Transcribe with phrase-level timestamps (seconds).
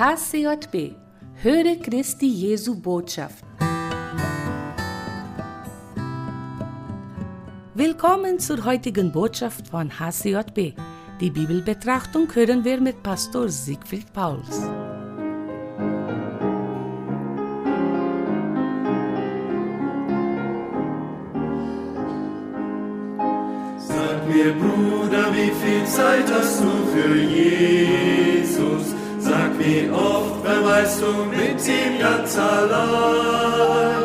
[0.00, 0.94] HCJB
[1.42, 3.44] Höre Christi Jesu Botschaft.
[7.74, 10.72] Willkommen zur heutigen Botschaft von HCJB.
[11.20, 14.62] Die Bibelbetrachtung hören wir mit Pastor Siegfried Pauls.
[23.76, 28.99] Sag mir, Bruder, wie viel Zeit hast du für Jesus?
[29.30, 34.02] Sag, wie oft verweilst du mit ihm ganz allein?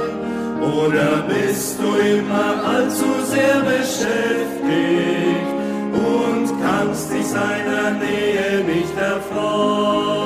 [0.61, 5.49] Oder bist du immer allzu sehr beschäftigt
[5.93, 10.24] und kannst dich seiner Nähe nicht erfreuen?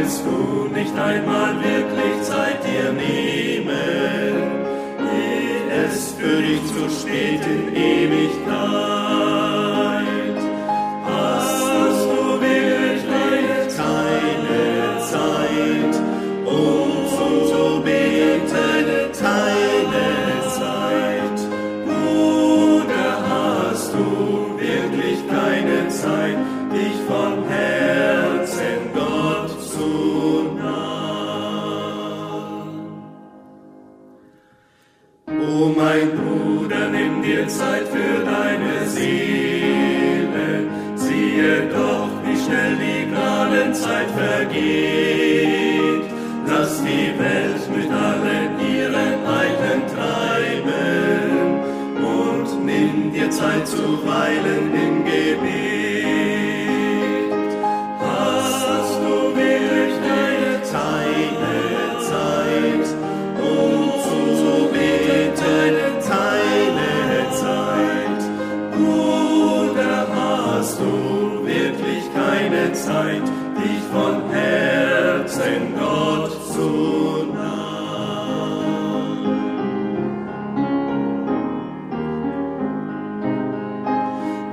[0.00, 3.68] Willst du nicht einmal wirklich Zeit dir nehmen,
[4.98, 7.69] ehe es für dich zu spät in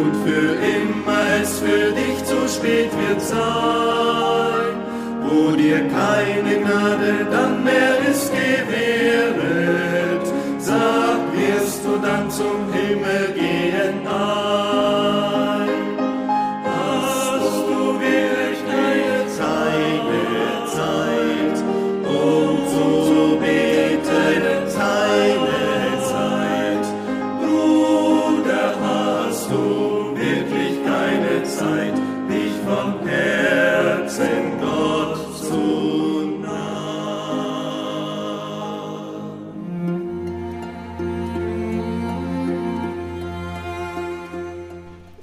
[0.00, 4.74] Und für immer es für dich zu spät wird sein,
[5.22, 10.26] wo dir keine Gnade dann mehr ist gewähret,
[10.58, 13.51] sag, wirst du dann zum Himmel gehen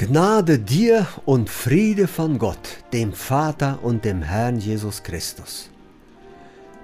[0.10, 5.70] Gnade dir und Friede von Gott, dem Vater und dem Herrn Jesus Christus.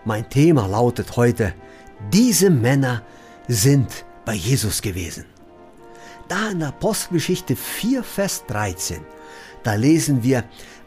[0.03, 1.55] Mein Thema lautet heute,
[2.13, 3.01] diese Männer
[3.47, 5.25] sind bei Jesus gewesen.
[6.27, 8.99] Da in Apostelgeschichte 4, Vers 13,
[9.63, 10.43] da lesen wir,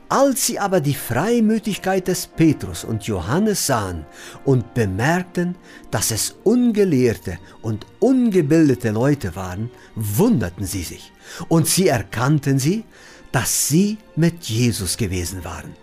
[0.08, 4.06] als sie aber die Freimütigkeit des Petrus und Johannes sahen
[4.44, 5.56] und bemerkten,
[5.91, 11.12] dass es ungelehrte und ungebildete Leute waren, wunderten sie sich
[11.48, 12.84] und sie erkannten sie,
[13.32, 15.75] dass sie mit Jesus gewesen waren.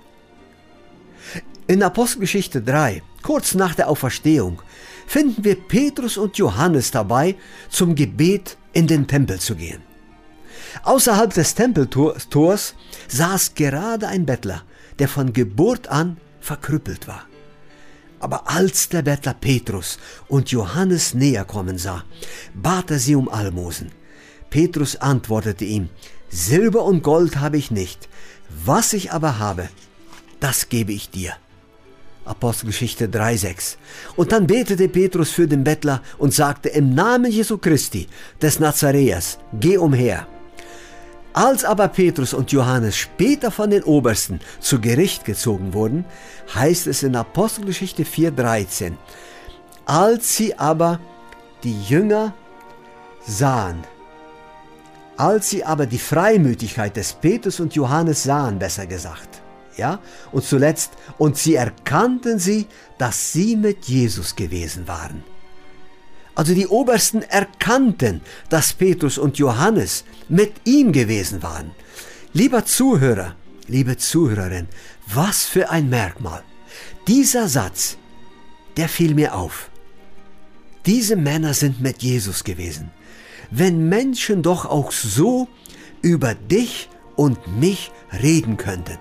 [1.68, 4.62] In Apostelgeschichte 3, kurz nach der Auferstehung,
[5.08, 7.36] finden wir Petrus und Johannes dabei,
[7.70, 9.95] zum Gebet in den Tempel zu gehen.
[10.84, 12.76] Außerhalb des Tempeltors
[13.08, 14.64] saß gerade ein Bettler,
[15.00, 17.26] der von Geburt an verkrüppelt war.
[18.20, 22.04] Aber als der Bettler Petrus und Johannes näher kommen sah,
[22.54, 23.92] bat er sie um Almosen.
[24.50, 25.90] Petrus antwortete ihm,
[26.30, 28.10] Silber und Gold habe ich nicht,
[28.66, 29.70] was ich aber habe,
[30.40, 31.34] das gebe ich dir.
[32.26, 33.78] Apostelgeschichte 3,6.
[34.16, 38.08] Und dann betete Petrus für den Bettler und sagte, im Namen Jesu Christi,
[38.42, 40.28] des Nazareas, geh umher.
[41.36, 46.06] Als aber Petrus und Johannes später von den Obersten zu Gericht gezogen wurden,
[46.54, 48.94] heißt es in Apostelgeschichte 4,13,
[49.86, 51.02] Als sie aber
[51.66, 52.34] die Jünger
[53.28, 53.84] sahen,
[55.18, 59.42] als sie aber die Freimütigkeit des Petrus und Johannes sahen, besser gesagt,
[59.76, 60.00] ja,
[60.32, 62.66] und zuletzt, und sie erkannten sie,
[62.98, 65.35] dass sie mit Jesus gewesen waren.
[66.36, 71.72] Also die Obersten erkannten, dass Petrus und Johannes mit ihm gewesen waren.
[72.34, 73.36] Lieber Zuhörer,
[73.68, 74.68] liebe Zuhörerin,
[75.08, 76.44] was für ein Merkmal.
[77.08, 77.98] Dieser Satz,
[78.76, 79.70] der fiel mir auf.
[80.86, 82.92] Diese Männer sind mit Jesus gewesen.
[83.50, 85.48] Wenn Menschen doch auch so
[86.02, 87.92] über dich und mich
[88.22, 88.98] reden könnten.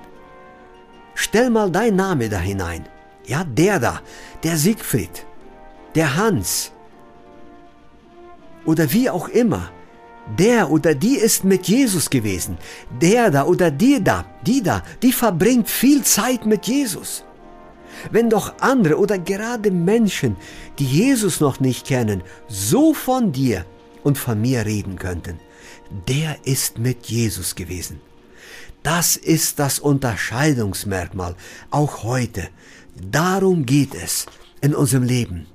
[1.14, 2.86] Stell mal dein Name da hinein.
[3.26, 4.00] Ja, der da,
[4.42, 5.26] der Siegfried,
[5.94, 6.72] der Hans,
[8.64, 9.70] oder wie auch immer.
[10.38, 12.56] Der oder die ist mit Jesus gewesen.
[13.00, 17.24] Der da oder die da, die da, die verbringt viel Zeit mit Jesus.
[18.10, 20.36] Wenn doch andere oder gerade Menschen,
[20.78, 23.64] die Jesus noch nicht kennen, so von dir
[24.02, 25.38] und von mir reden könnten,
[26.08, 28.00] der ist mit Jesus gewesen.
[28.82, 31.36] Das ist das Unterscheidungsmerkmal,
[31.70, 32.48] auch heute.
[33.10, 34.26] Darum geht es
[34.60, 35.46] in unserem Leben.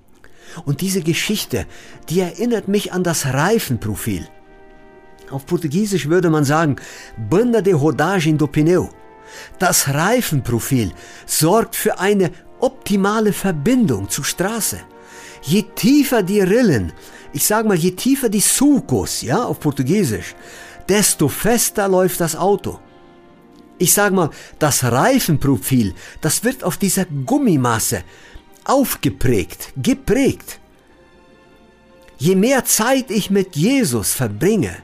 [0.65, 1.65] Und diese Geschichte,
[2.09, 4.27] die erinnert mich an das Reifenprofil.
[5.31, 6.77] Auf Portugiesisch würde man sagen,
[7.29, 8.87] Banda de rodagem do pneu.
[9.59, 10.91] Das Reifenprofil
[11.25, 14.79] sorgt für eine optimale Verbindung zur Straße.
[15.43, 16.91] Je tiefer die Rillen,
[17.31, 20.35] ich sage mal, je tiefer die Sulcos, ja, auf Portugiesisch,
[20.87, 22.79] desto fester läuft das Auto.
[23.77, 28.03] Ich sage mal, das Reifenprofil, das wird auf dieser Gummimasse
[28.69, 30.59] aufgeprägt, geprägt.
[32.17, 34.77] Je mehr Zeit ich mit Jesus verbringe,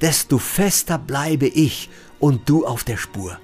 [0.00, 3.38] desto fester bleibe ich und du auf der Spur.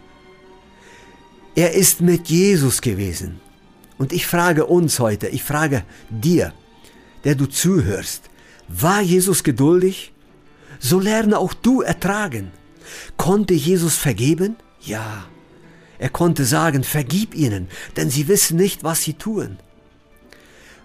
[1.55, 3.41] Er ist mit Jesus gewesen.
[3.99, 6.53] Und ich frage uns heute, ich frage dir,
[7.25, 8.31] der du zuhörst,
[8.69, 10.13] war Jesus geduldig?
[10.79, 12.53] So lerne auch du ertragen.
[13.17, 14.57] Konnte Jesus vergeben?
[14.81, 15.27] Ja.
[15.99, 19.59] Er konnte sagen, vergib ihnen, denn sie wissen nicht, was sie tun.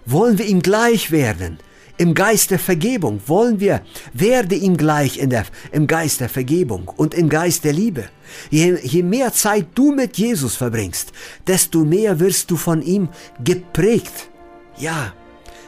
[0.06, 1.58] Wollen wir ihm gleich werden?
[1.96, 3.80] Im Geist der Vergebung wollen wir,
[4.12, 8.04] werde ihm gleich in der, im Geist der Vergebung und im Geist der Liebe.
[8.50, 11.12] Je, je mehr Zeit du mit Jesus verbringst,
[11.46, 13.08] desto mehr wirst du von ihm
[13.44, 14.28] geprägt.
[14.76, 15.12] Ja,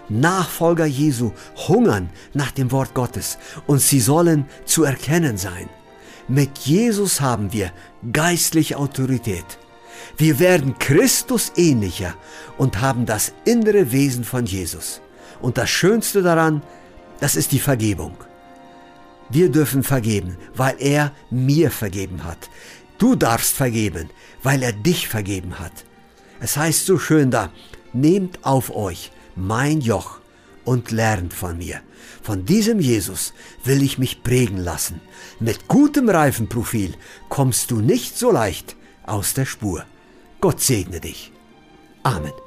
[0.08, 1.32] Nachfolger Jesu
[1.69, 5.69] hungern nach dem Wort Gottes und sie sollen zu erkennen sein.
[6.28, 7.70] Mit Jesus haben wir
[8.12, 9.44] geistliche Autorität.
[10.17, 12.14] Wir werden Christus ähnlicher
[12.58, 15.00] und haben das innere Wesen von Jesus.
[15.40, 16.62] Und das Schönste daran,
[17.20, 18.17] das ist die Vergebung.
[19.28, 22.50] Wir dürfen vergeben, weil er mir vergeben hat.
[22.99, 24.11] Du darfst vergeben,
[24.43, 25.84] weil er dich vergeben hat.
[26.40, 27.50] Es heißt so schön da,
[27.93, 30.19] nehmt auf euch mein Joch
[30.66, 31.80] und lernt von mir.
[32.22, 33.32] Von diesem Jesus
[33.64, 35.00] will ich mich prägen lassen.
[35.40, 36.94] Mit gutem Reifenprofil
[37.30, 38.76] kommst du nicht so leicht
[39.06, 39.86] aus der Spur.
[40.40, 41.32] Gott segne dich.
[42.02, 42.45] Amen.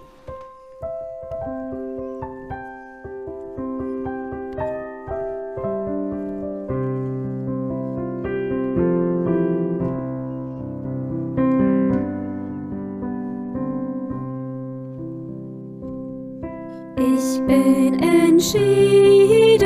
[18.56, 19.60] Entschieden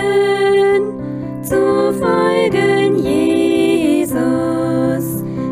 [1.42, 4.16] zu folgen Jesus.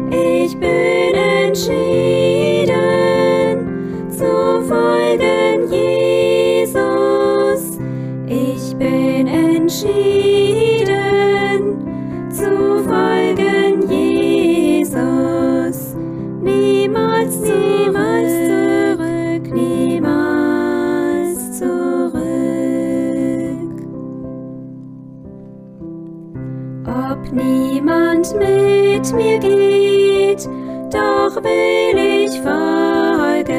[0.10, 1.70] Ich bin entschieden
[4.10, 5.01] zu folgen
[26.92, 30.46] Ob niemand mit mir geht,
[30.92, 33.50] doch will ich folgen.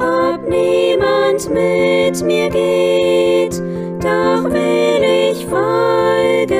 [0.00, 3.62] Ob niemand mit mir geht,
[4.00, 6.54] doch will ich folgen.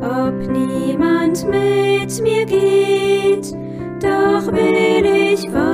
[0.00, 3.52] Ob niemand mit mir geht,
[4.00, 5.71] doch will ich folgen.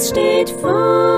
[0.00, 1.17] Steht vor